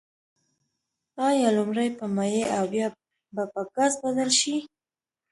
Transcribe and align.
آیا 1.27 1.49
لومړی 1.57 1.87
په 1.99 2.05
مایع 2.15 2.45
او 2.59 2.65
بیا 2.73 2.87
به 3.35 3.43
په 3.53 3.61
ګاز 3.75 3.93
بدل 4.03 4.29
شي؟ 4.39 4.55